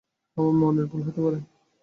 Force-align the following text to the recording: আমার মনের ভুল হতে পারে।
আমার 0.37 0.53
মনের 0.61 0.85
ভুল 0.85 1.01
হতে 1.07 1.19
পারে। 1.25 1.39